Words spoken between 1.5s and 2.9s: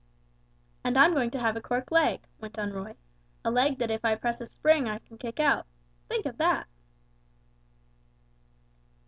a cork leg," went on